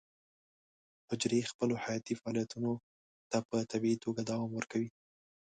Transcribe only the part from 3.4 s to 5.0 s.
په طبیعي توګه دوام ورکوي.